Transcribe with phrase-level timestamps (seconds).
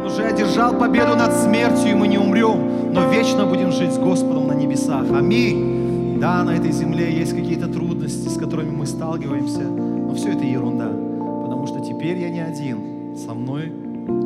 [0.00, 3.98] Он уже одержал победу над смертью, и мы не умрем, но вечно будем жить с
[3.98, 5.04] Господом на небесах.
[5.12, 6.18] Аминь.
[6.18, 10.88] Да, на этой земле есть какие-то трудности, с которыми мы сталкиваемся, но все это ерунда,
[10.88, 13.70] потому что теперь я не один, со мной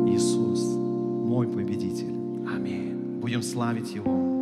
[0.07, 0.63] Иисус,
[1.27, 2.15] мой победитель.
[2.55, 3.19] Аминь.
[3.19, 4.34] Будем славить Его.